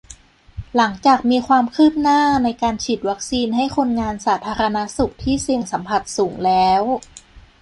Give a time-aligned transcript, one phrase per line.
[0.75, 6.83] หลังจากมีความคืบหน้า ในการฉีดวัคซีนให้คนงานสาธารณสุขที่เสี่ยงสัมผัสสูงแล้ว